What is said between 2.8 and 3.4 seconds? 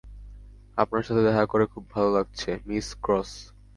Cross.